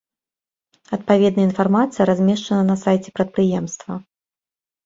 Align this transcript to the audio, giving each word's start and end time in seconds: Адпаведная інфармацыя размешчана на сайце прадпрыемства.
Адпаведная 0.97 1.45
інфармацыя 1.49 2.07
размешчана 2.11 2.63
на 2.71 2.75
сайце 2.85 3.09
прадпрыемства. 3.19 3.93